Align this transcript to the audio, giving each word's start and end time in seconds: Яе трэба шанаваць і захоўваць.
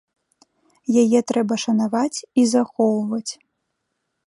Яе 1.01 1.19
трэба 1.33 1.59
шанаваць 1.65 2.17
і 2.41 2.49
захоўваць. 2.57 3.31